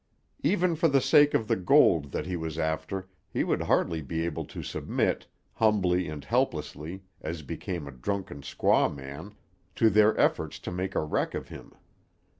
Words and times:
Even 0.41 0.75
for 0.75 0.87
the 0.87 0.99
sake 0.99 1.35
of 1.35 1.47
the 1.47 1.55
gold 1.55 2.11
that 2.11 2.25
he 2.25 2.35
was 2.35 2.57
after 2.57 3.07
he 3.29 3.43
would 3.43 3.61
hardly 3.61 4.01
be 4.01 4.25
able 4.25 4.45
to 4.45 4.63
submit, 4.63 5.27
humbly 5.53 6.09
and 6.09 6.25
helplessly 6.25 7.03
as 7.21 7.43
became 7.43 7.87
a 7.87 7.91
drunken 7.91 8.41
squaw 8.41 8.91
man, 8.91 9.35
to 9.75 9.91
their 9.91 10.19
efforts 10.19 10.57
to 10.57 10.71
make 10.71 10.95
a 10.95 11.03
wreck 11.03 11.35
of 11.35 11.49
him. 11.49 11.73